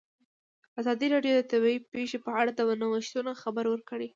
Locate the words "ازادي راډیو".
0.81-1.33